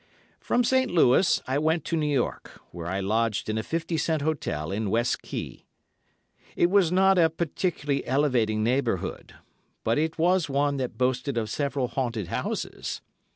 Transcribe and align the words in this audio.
From 0.39 0.63
St. 0.63 0.89
Louis 0.89 1.39
I 1.45 1.59
went 1.59 1.85
to 1.85 1.95
New 1.95 2.11
York, 2.11 2.59
where 2.71 2.87
I 2.87 3.01
lodged 3.01 3.49
in 3.51 3.59
a 3.59 3.61
fifty 3.61 3.97
cent. 3.97 4.23
hotel 4.23 4.71
in 4.71 4.89
West 4.89 5.21
Quay. 5.21 5.63
It 6.55 6.71
was 6.71 6.91
not 6.91 7.19
a 7.19 7.29
particularly 7.29 8.03
elevating 8.07 8.63
neighbourhood, 8.63 9.35
but 9.83 9.99
it 9.99 10.17
was 10.17 10.49
one 10.49 10.77
that 10.77 10.97
boasted 10.97 11.37
of 11.37 11.51
several 11.51 11.87
haunted 11.89 12.29
houses. 12.29 13.01